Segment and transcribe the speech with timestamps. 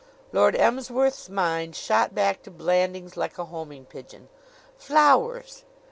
[0.31, 4.29] Lord Emsworth's mind shot back to Blandings like a homing pigeon.
[4.75, 5.63] Flowers!